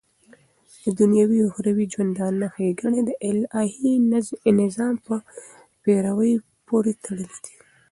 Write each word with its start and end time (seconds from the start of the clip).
ددنيوي 0.85 1.37
او 1.43 1.49
اخروي 1.51 1.85
ژوندانه 1.93 2.47
ښيګڼي 2.53 3.01
دالهي 3.09 3.93
نظام 4.61 4.93
په 5.05 5.15
پيروۍ 5.83 6.33
پوري 6.67 6.93
تړلي 7.03 7.37
دي 7.43 7.53